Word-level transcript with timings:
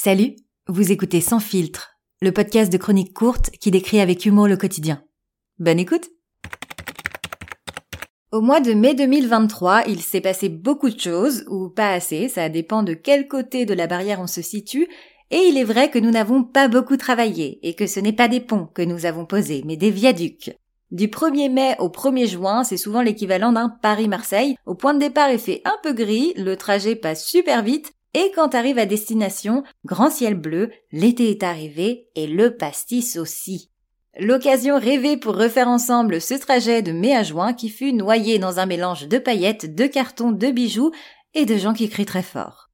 Salut, 0.00 0.36
vous 0.68 0.92
écoutez 0.92 1.20
Sans 1.20 1.40
filtre, 1.40 1.98
le 2.22 2.30
podcast 2.30 2.72
de 2.72 2.78
chroniques 2.78 3.12
courtes 3.12 3.50
qui 3.60 3.72
décrit 3.72 3.98
avec 3.98 4.26
humour 4.26 4.46
le 4.46 4.56
quotidien. 4.56 5.02
Bonne 5.58 5.80
écoute 5.80 6.10
Au 8.30 8.40
mois 8.40 8.60
de 8.60 8.74
mai 8.74 8.94
2023, 8.94 9.88
il 9.88 10.00
s'est 10.00 10.20
passé 10.20 10.50
beaucoup 10.50 10.88
de 10.88 11.00
choses, 11.00 11.44
ou 11.48 11.68
pas 11.68 11.90
assez, 11.90 12.28
ça 12.28 12.48
dépend 12.48 12.84
de 12.84 12.94
quel 12.94 13.26
côté 13.26 13.66
de 13.66 13.74
la 13.74 13.88
barrière 13.88 14.20
on 14.20 14.28
se 14.28 14.40
situe, 14.40 14.86
et 15.32 15.38
il 15.48 15.58
est 15.58 15.64
vrai 15.64 15.90
que 15.90 15.98
nous 15.98 16.12
n'avons 16.12 16.44
pas 16.44 16.68
beaucoup 16.68 16.96
travaillé, 16.96 17.58
et 17.64 17.74
que 17.74 17.88
ce 17.88 17.98
n'est 17.98 18.12
pas 18.12 18.28
des 18.28 18.38
ponts 18.38 18.68
que 18.72 18.82
nous 18.82 19.04
avons 19.04 19.26
posés, 19.26 19.64
mais 19.66 19.76
des 19.76 19.90
viaducs. 19.90 20.52
Du 20.92 21.08
1er 21.08 21.50
mai 21.50 21.74
au 21.80 21.88
1er 21.88 22.28
juin, 22.28 22.62
c'est 22.62 22.76
souvent 22.76 23.02
l'équivalent 23.02 23.50
d'un 23.50 23.68
Paris-Marseille. 23.68 24.54
Au 24.64 24.76
point 24.76 24.94
de 24.94 25.00
départ, 25.00 25.32
il 25.32 25.40
fait 25.40 25.60
un 25.64 25.76
peu 25.82 25.92
gris, 25.92 26.34
le 26.36 26.56
trajet 26.56 26.94
passe 26.94 27.26
super 27.26 27.64
vite, 27.64 27.94
et 28.14 28.32
quand 28.34 28.54
arrive 28.54 28.78
à 28.78 28.86
destination, 28.86 29.64
grand 29.84 30.10
ciel 30.10 30.34
bleu, 30.34 30.70
l'été 30.92 31.30
est 31.30 31.42
arrivé 31.42 32.08
et 32.14 32.26
le 32.26 32.56
pastis 32.56 33.16
aussi. 33.16 33.70
L'occasion 34.18 34.78
rêvée 34.78 35.16
pour 35.16 35.36
refaire 35.36 35.68
ensemble 35.68 36.20
ce 36.20 36.34
trajet 36.34 36.82
de 36.82 36.90
mai 36.90 37.14
à 37.14 37.22
juin 37.22 37.52
qui 37.52 37.68
fut 37.68 37.92
noyé 37.92 38.38
dans 38.38 38.58
un 38.58 38.66
mélange 38.66 39.06
de 39.06 39.18
paillettes, 39.18 39.74
de 39.74 39.86
cartons, 39.86 40.32
de 40.32 40.48
bijoux 40.48 40.90
et 41.34 41.44
de 41.44 41.56
gens 41.56 41.74
qui 41.74 41.88
crient 41.88 42.06
très 42.06 42.22
fort. 42.22 42.70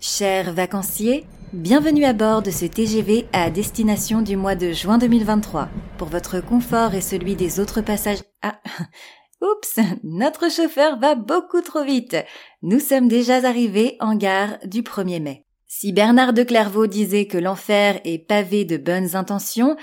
Chers 0.00 0.52
vacanciers, 0.52 1.24
bienvenue 1.54 2.04
à 2.04 2.12
bord 2.12 2.42
de 2.42 2.50
ce 2.50 2.66
TGV 2.66 3.26
à 3.32 3.48
destination 3.48 4.20
du 4.20 4.36
mois 4.36 4.56
de 4.56 4.72
juin 4.72 4.98
2023. 4.98 5.68
Pour 5.96 6.08
votre 6.08 6.40
confort 6.40 6.94
et 6.94 7.00
celui 7.00 7.36
des 7.36 7.60
autres 7.60 7.80
passages... 7.80 8.22
Ah, 8.42 8.60
Oups, 9.44 9.78
notre 10.02 10.50
chauffeur 10.50 10.98
va 10.98 11.14
beaucoup 11.16 11.60
trop 11.60 11.84
vite. 11.84 12.16
Nous 12.62 12.80
sommes 12.80 13.08
déjà 13.08 13.46
arrivés 13.46 13.96
en 14.00 14.14
gare 14.14 14.56
du 14.64 14.80
1er 14.80 15.20
mai. 15.20 15.44
Si 15.66 15.92
Bernard 15.92 16.32
de 16.32 16.44
Clairvaux 16.44 16.86
disait 16.86 17.26
que 17.26 17.36
l'enfer 17.36 18.00
est 18.04 18.26
pavé 18.26 18.64
de 18.64 18.78
bonnes 18.78 19.16
intentions, 19.16 19.76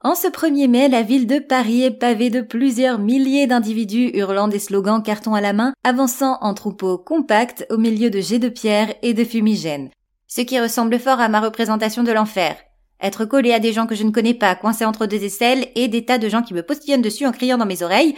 en 0.00 0.14
ce 0.14 0.28
1er 0.28 0.66
mai, 0.66 0.88
la 0.88 1.02
ville 1.02 1.26
de 1.26 1.40
Paris 1.40 1.82
est 1.82 1.90
pavée 1.90 2.30
de 2.30 2.40
plusieurs 2.40 2.98
milliers 2.98 3.46
d'individus 3.46 4.12
hurlant 4.14 4.48
des 4.48 4.58
slogans 4.58 5.02
carton 5.02 5.34
à 5.34 5.42
la 5.42 5.52
main, 5.52 5.74
avançant 5.84 6.38
en 6.40 6.54
troupeaux 6.54 6.96
compacts 6.96 7.66
au 7.68 7.76
milieu 7.76 8.08
de 8.08 8.20
jets 8.20 8.38
de 8.38 8.48
pierre 8.48 8.94
et 9.02 9.12
de 9.12 9.24
fumigènes. 9.24 9.90
Ce 10.26 10.40
qui 10.40 10.58
ressemble 10.58 10.98
fort 10.98 11.20
à 11.20 11.28
ma 11.28 11.40
représentation 11.40 12.02
de 12.02 12.12
l'enfer. 12.12 12.56
Être 13.02 13.24
collé 13.24 13.52
à 13.52 13.58
des 13.58 13.72
gens 13.72 13.86
que 13.86 13.96
je 13.96 14.04
ne 14.04 14.10
connais 14.10 14.32
pas, 14.32 14.54
coincé 14.54 14.84
entre 14.84 15.06
deux 15.06 15.24
aisselles 15.24 15.66
et 15.74 15.88
des 15.88 16.04
tas 16.04 16.18
de 16.18 16.28
gens 16.28 16.42
qui 16.42 16.54
me 16.54 16.62
postillonnent 16.62 17.02
dessus 17.02 17.26
en 17.26 17.32
criant 17.32 17.58
dans 17.58 17.66
mes 17.66 17.82
oreilles, 17.82 18.14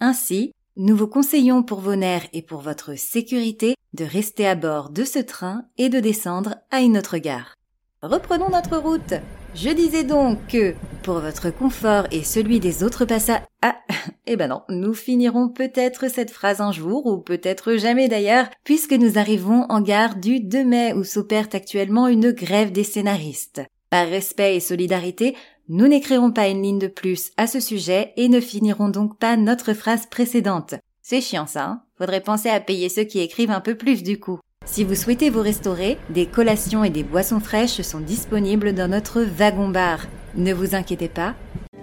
ainsi, 0.00 0.52
nous 0.76 0.96
vous 0.96 1.06
conseillons 1.06 1.62
pour 1.62 1.80
vos 1.80 1.94
nerfs 1.94 2.28
et 2.32 2.42
pour 2.42 2.60
votre 2.60 2.98
sécurité 2.98 3.76
de 3.92 4.04
rester 4.04 4.46
à 4.46 4.54
bord 4.54 4.90
de 4.90 5.04
ce 5.04 5.20
train 5.20 5.66
et 5.78 5.88
de 5.88 6.00
descendre 6.00 6.56
à 6.70 6.80
une 6.80 6.98
autre 6.98 7.18
gare. 7.18 7.54
Reprenons 8.02 8.50
notre 8.50 8.76
route. 8.76 9.14
Je 9.54 9.70
disais 9.70 10.04
donc 10.04 10.46
que, 10.48 10.74
pour 11.02 11.20
votre 11.20 11.48
confort 11.50 12.06
et 12.10 12.22
celui 12.22 12.60
des 12.60 12.82
autres 12.82 13.04
passagers... 13.04 13.44
Ah, 13.62 13.76
eh 14.26 14.36
ben 14.36 14.48
non, 14.48 14.62
nous 14.68 14.94
finirons 14.94 15.48
peut-être 15.48 16.10
cette 16.10 16.30
phrase 16.30 16.60
un 16.60 16.72
jour, 16.72 17.06
ou 17.06 17.18
peut-être 17.18 17.76
jamais 17.76 18.08
d'ailleurs, 18.08 18.50
puisque 18.64 18.92
nous 18.92 19.16
arrivons 19.16 19.64
en 19.68 19.80
gare 19.80 20.16
du 20.16 20.40
2 20.40 20.64
mai 20.64 20.92
où 20.92 21.04
s'opère 21.04 21.46
actuellement 21.52 22.08
une 22.08 22.32
grève 22.32 22.72
des 22.72 22.84
scénaristes. 22.84 23.62
Par 23.90 24.08
respect 24.08 24.56
et 24.56 24.60
solidarité, 24.60 25.36
nous 25.68 25.88
n'écrirons 25.88 26.30
pas 26.30 26.48
une 26.48 26.62
ligne 26.62 26.78
de 26.78 26.88
plus 26.88 27.30
à 27.36 27.46
ce 27.46 27.58
sujet 27.58 28.12
et 28.16 28.28
ne 28.28 28.40
finirons 28.40 28.90
donc 28.90 29.18
pas 29.18 29.36
notre 29.36 29.72
phrase 29.72 30.06
précédente. 30.06 30.74
C'est 31.00 31.22
chiant 31.22 31.46
ça, 31.46 31.64
hein? 31.64 31.82
Faudrait 31.96 32.20
penser 32.20 32.50
à 32.50 32.60
payer 32.60 32.88
ceux 32.88 33.04
qui 33.04 33.20
écrivent 33.20 33.50
un 33.50 33.60
peu 33.60 33.74
plus 33.74 34.02
du 34.02 34.20
coup. 34.20 34.38
Si 34.66 34.84
vous 34.84 34.94
souhaitez 34.94 35.30
vous 35.30 35.40
restaurer, 35.40 35.98
des 36.10 36.26
collations 36.26 36.84
et 36.84 36.90
des 36.90 37.02
boissons 37.02 37.40
fraîches 37.40 37.80
sont 37.82 38.00
disponibles 38.00 38.74
dans 38.74 38.88
notre 38.88 39.22
wagon-bar. 39.22 40.06
Ne 40.34 40.52
vous 40.52 40.74
inquiétez 40.74 41.08
pas. 41.08 41.34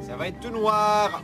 Ça 0.01 0.15
va 0.15 0.27
être 0.27 0.39
tout 0.39 0.49
noir. 0.49 1.23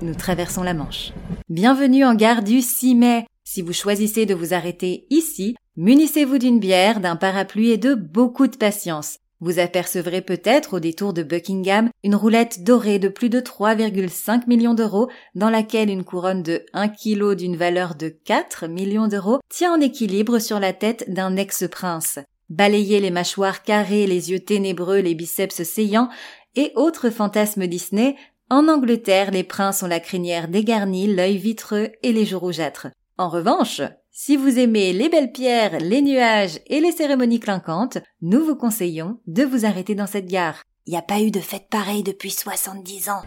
Nous 0.00 0.14
traversons 0.14 0.62
la 0.62 0.74
Manche. 0.74 1.12
Bienvenue 1.48 2.04
en 2.04 2.14
gare 2.14 2.42
du 2.42 2.62
6 2.62 2.94
mai. 2.94 3.26
Si 3.44 3.62
vous 3.62 3.72
choisissez 3.72 4.26
de 4.26 4.34
vous 4.34 4.54
arrêter 4.54 5.06
ici, 5.10 5.56
munissez-vous 5.76 6.38
d'une 6.38 6.60
bière, 6.60 7.00
d'un 7.00 7.16
parapluie 7.16 7.70
et 7.70 7.78
de 7.78 7.94
beaucoup 7.94 8.46
de 8.46 8.56
patience. 8.56 9.18
Vous 9.40 9.58
apercevrez 9.58 10.20
peut-être 10.20 10.74
au 10.74 10.80
détour 10.80 11.14
de 11.14 11.22
Buckingham 11.22 11.88
une 12.04 12.14
roulette 12.14 12.62
dorée 12.62 12.98
de 12.98 13.08
plus 13.08 13.30
de 13.30 13.40
3,5 13.40 14.46
millions 14.46 14.74
d'euros 14.74 15.08
dans 15.34 15.48
laquelle 15.48 15.88
une 15.88 16.04
couronne 16.04 16.42
de 16.42 16.66
1 16.74 16.88
kg 16.88 17.34
d'une 17.34 17.56
valeur 17.56 17.94
de 17.94 18.08
4 18.08 18.66
millions 18.66 19.08
d'euros 19.08 19.40
tient 19.48 19.72
en 19.72 19.80
équilibre 19.80 20.38
sur 20.38 20.60
la 20.60 20.74
tête 20.74 21.04
d'un 21.08 21.36
ex-prince. 21.36 22.18
Balayez 22.50 23.00
les 23.00 23.10
mâchoires 23.10 23.62
carrées, 23.62 24.06
les 24.06 24.30
yeux 24.30 24.40
ténébreux, 24.40 24.98
les 24.98 25.14
biceps 25.14 25.62
saillants 25.62 26.10
et 26.54 26.72
autres 26.74 27.08
fantasmes 27.08 27.66
Disney, 27.66 28.16
en 28.50 28.66
Angleterre, 28.66 29.30
les 29.30 29.44
princes 29.44 29.84
ont 29.84 29.86
la 29.86 30.00
crinière 30.00 30.48
dégarnie, 30.48 31.06
l'œil 31.06 31.38
vitreux 31.38 31.90
et 32.02 32.12
les 32.12 32.26
joues 32.26 32.40
rougeâtres. 32.40 32.88
En 33.16 33.28
revanche, 33.28 33.80
si 34.12 34.36
vous 34.36 34.58
aimez 34.58 34.92
les 34.92 35.08
belles 35.08 35.32
pierres, 35.32 35.78
les 35.80 36.02
nuages 36.02 36.60
et 36.66 36.80
les 36.80 36.92
cérémonies 36.92 37.40
clinquantes, 37.40 37.98
nous 38.22 38.44
vous 38.44 38.54
conseillons 38.54 39.18
de 39.26 39.44
vous 39.44 39.64
arrêter 39.64 39.94
dans 39.94 40.06
cette 40.06 40.26
gare. 40.26 40.62
Il 40.86 40.90
n'y 40.90 40.98
a 40.98 41.02
pas 41.02 41.20
eu 41.20 41.30
de 41.30 41.40
fête 41.40 41.68
pareille 41.70 42.02
depuis 42.02 42.30
70 42.30 43.08
ans. 43.08 43.22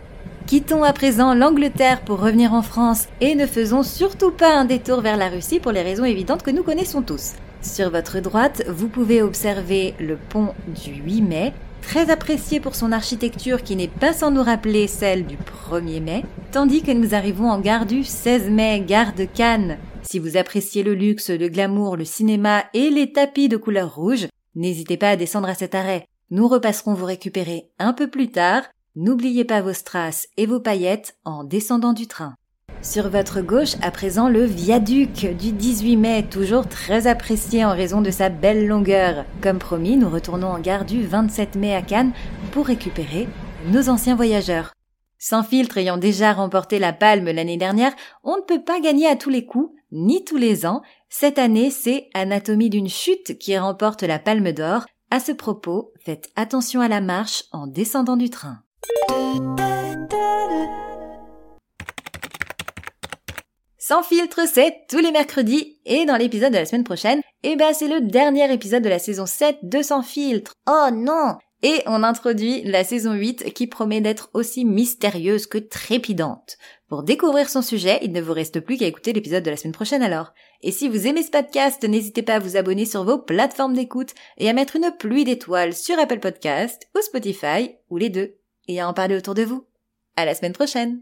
Quittons 0.45 0.83
à 0.83 0.93
présent 0.93 1.33
l'Angleterre 1.33 2.01
pour 2.05 2.19
revenir 2.19 2.53
en 2.53 2.61
France 2.61 3.07
et 3.21 3.33
ne 3.33 3.45
faisons 3.45 3.81
surtout 3.81 4.31
pas 4.31 4.55
un 4.55 4.65
détour 4.65 5.01
vers 5.01 5.17
la 5.17 5.29
Russie 5.29 5.59
pour 5.59 5.71
les 5.71 5.81
raisons 5.81 6.05
évidentes 6.05 6.43
que 6.43 6.51
nous 6.51 6.63
connaissons 6.63 7.01
tous. 7.01 7.33
Sur 7.61 7.89
votre 7.89 8.19
droite, 8.19 8.63
vous 8.69 8.87
pouvez 8.87 9.21
observer 9.21 9.95
le 9.99 10.15
pont 10.17 10.53
du 10.67 10.93
8 10.93 11.21
mai, 11.21 11.53
très 11.81 12.11
apprécié 12.11 12.59
pour 12.59 12.75
son 12.75 12.91
architecture 12.91 13.63
qui 13.63 13.75
n'est 13.75 13.87
pas 13.87 14.13
sans 14.13 14.31
nous 14.31 14.43
rappeler 14.43 14.87
celle 14.87 15.25
du 15.25 15.37
1er 15.69 16.01
mai, 16.01 16.23
tandis 16.51 16.81
que 16.81 16.91
nous 16.91 17.15
arrivons 17.15 17.49
en 17.49 17.59
gare 17.59 17.85
du 17.85 18.03
16 18.03 18.49
mai, 18.49 18.83
gare 18.85 19.13
de 19.15 19.25
Cannes. 19.25 19.77
Si 20.03 20.19
vous 20.19 20.37
appréciez 20.37 20.83
le 20.83 20.93
luxe, 20.93 21.29
le 21.29 21.47
glamour, 21.47 21.97
le 21.97 22.05
cinéma 22.05 22.65
et 22.73 22.89
les 22.89 23.11
tapis 23.11 23.49
de 23.49 23.57
couleur 23.57 23.95
rouge, 23.95 24.27
n'hésitez 24.55 24.97
pas 24.97 25.09
à 25.09 25.15
descendre 25.15 25.47
à 25.47 25.55
cet 25.55 25.75
arrêt. 25.75 26.07
Nous 26.29 26.47
repasserons 26.47 26.93
vous 26.93 27.05
récupérer 27.05 27.69
un 27.79 27.93
peu 27.93 28.09
plus 28.09 28.29
tard. 28.29 28.63
N'oubliez 28.95 29.45
pas 29.45 29.61
vos 29.61 29.73
strass 29.73 30.27
et 30.37 30.45
vos 30.45 30.59
paillettes 30.59 31.15
en 31.25 31.43
descendant 31.43 31.93
du 31.93 32.07
train. 32.07 32.35
Sur 32.81 33.09
votre 33.09 33.41
gauche, 33.41 33.75
à 33.81 33.91
présent, 33.91 34.27
le 34.27 34.43
viaduc 34.43 35.25
du 35.37 35.53
18 35.53 35.95
mai, 35.95 36.25
toujours 36.29 36.67
très 36.67 37.07
apprécié 37.07 37.63
en 37.63 37.71
raison 37.71 38.01
de 38.01 38.11
sa 38.11 38.27
belle 38.27 38.67
longueur. 38.67 39.25
Comme 39.41 39.57
promis, 39.57 39.95
nous 39.95 40.09
retournons 40.09 40.47
en 40.47 40.59
gare 40.59 40.83
du 40.83 41.05
27 41.05 41.55
mai 41.55 41.73
à 41.73 41.81
Cannes 41.81 42.11
pour 42.51 42.67
récupérer 42.67 43.29
nos 43.71 43.87
anciens 43.87 44.15
voyageurs. 44.15 44.73
Sans 45.17 45.43
filtre 45.43 45.77
ayant 45.77 45.95
déjà 45.95 46.33
remporté 46.33 46.79
la 46.79 46.91
palme 46.91 47.31
l'année 47.31 47.55
dernière, 47.55 47.93
on 48.25 48.35
ne 48.35 48.41
peut 48.41 48.61
pas 48.61 48.81
gagner 48.81 49.07
à 49.07 49.15
tous 49.15 49.29
les 49.29 49.45
coups, 49.45 49.73
ni 49.93 50.25
tous 50.25 50.37
les 50.37 50.65
ans. 50.65 50.81
Cette 51.07 51.39
année, 51.39 51.69
c'est 51.69 52.09
Anatomie 52.13 52.69
d'une 52.69 52.89
chute 52.89 53.37
qui 53.37 53.57
remporte 53.57 54.03
la 54.03 54.19
palme 54.19 54.51
d'or. 54.51 54.85
À 55.11 55.19
ce 55.19 55.31
propos, 55.31 55.93
faites 56.03 56.29
attention 56.35 56.81
à 56.81 56.89
la 56.89 56.99
marche 56.99 57.43
en 57.51 57.67
descendant 57.67 58.17
du 58.17 58.29
train. 58.29 58.57
Sans 63.77 64.01
filtre, 64.01 64.47
c'est 64.47 64.85
tous 64.89 64.99
les 64.99 65.11
mercredis 65.11 65.77
et 65.85 66.05
dans 66.05 66.17
l'épisode 66.17 66.53
de 66.53 66.57
la 66.57 66.65
semaine 66.65 66.83
prochaine, 66.83 67.21
eh 67.43 67.55
ben 67.55 67.73
c'est 67.73 67.87
le 67.87 68.01
dernier 68.01 68.51
épisode 68.51 68.81
de 68.81 68.89
la 68.89 68.97
saison 68.97 69.25
7 69.25 69.57
de 69.61 69.81
Sans 69.81 70.01
filtre. 70.01 70.53
Oh 70.67 70.87
non 70.91 71.37
et 71.63 71.81
on 71.87 72.03
introduit 72.03 72.61
la 72.63 72.83
saison 72.83 73.13
8 73.13 73.53
qui 73.53 73.67
promet 73.67 74.01
d'être 74.01 74.29
aussi 74.33 74.65
mystérieuse 74.65 75.47
que 75.47 75.57
trépidante. 75.57 76.57
Pour 76.87 77.03
découvrir 77.03 77.49
son 77.49 77.61
sujet, 77.61 77.97
il 78.03 78.11
ne 78.11 78.21
vous 78.21 78.33
reste 78.33 78.59
plus 78.59 78.77
qu'à 78.77 78.85
écouter 78.85 79.13
l'épisode 79.13 79.43
de 79.43 79.49
la 79.49 79.57
semaine 79.57 79.73
prochaine 79.73 80.03
alors. 80.03 80.33
Et 80.61 80.71
si 80.71 80.89
vous 80.89 81.07
aimez 81.07 81.23
ce 81.23 81.31
podcast, 81.31 81.83
n'hésitez 81.83 82.21
pas 82.21 82.35
à 82.35 82.39
vous 82.39 82.57
abonner 82.57 82.85
sur 82.85 83.03
vos 83.03 83.17
plateformes 83.17 83.73
d'écoute 83.73 84.13
et 84.37 84.49
à 84.49 84.53
mettre 84.53 84.75
une 84.75 84.91
pluie 84.99 85.23
d'étoiles 85.23 85.73
sur 85.73 85.97
Apple 85.97 86.19
Podcast 86.19 86.87
ou 86.95 87.01
Spotify 87.01 87.71
ou 87.89 87.97
les 87.97 88.09
deux. 88.09 88.35
Et 88.67 88.79
à 88.79 88.87
en 88.87 88.93
parler 88.93 89.15
autour 89.15 89.33
de 89.33 89.43
vous. 89.43 89.65
À 90.15 90.25
la 90.25 90.35
semaine 90.35 90.53
prochaine! 90.53 91.01